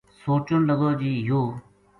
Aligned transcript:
سوچن 0.21 0.59
لگو 0.69 0.89
جی 0.99 1.11
یوہ 1.27 1.49